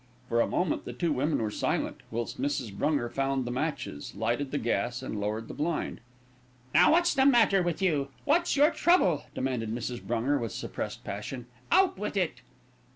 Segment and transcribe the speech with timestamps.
[0.29, 2.73] For a moment the two women were silent, whilst Mrs.
[2.75, 6.01] Brunger found the matches, lighted the gas, and lowered the blind.
[6.73, 8.07] "Now, what's the matter with you?
[8.25, 10.01] What's your trouble?" demanded Mrs.
[10.01, 11.45] Brunger, with suppressed passion.
[11.71, 12.41] "Out with it."